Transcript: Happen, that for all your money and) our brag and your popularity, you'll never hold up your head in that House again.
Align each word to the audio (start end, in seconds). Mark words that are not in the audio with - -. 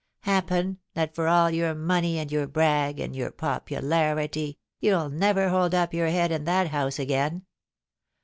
Happen, 0.21 0.79
that 0.95 1.13
for 1.13 1.27
all 1.27 1.51
your 1.51 1.75
money 1.75 2.17
and) 2.17 2.33
our 2.33 2.47
brag 2.47 2.99
and 2.99 3.15
your 3.15 3.29
popularity, 3.29 4.57
you'll 4.79 5.09
never 5.11 5.49
hold 5.49 5.75
up 5.75 5.93
your 5.93 6.07
head 6.07 6.31
in 6.31 6.43
that 6.45 6.69
House 6.69 6.97
again. 6.97 7.45